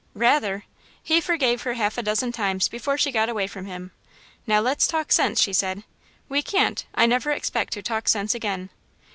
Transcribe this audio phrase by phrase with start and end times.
[0.15, 0.63] "Rather!"
[1.03, 3.91] He forgave her half a dozen times before she got away from him.
[4.47, 5.83] "Now let's talk sense," she said.
[6.27, 8.71] "We can't I never expect to talk sense again."